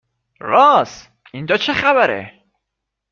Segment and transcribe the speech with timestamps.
[0.41, 2.31] رآس، اینجا چه خبره؟